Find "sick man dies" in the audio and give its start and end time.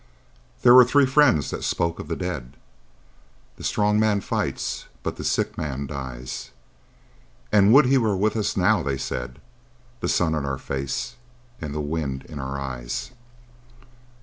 5.23-6.49